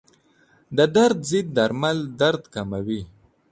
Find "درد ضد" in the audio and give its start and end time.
0.95-1.47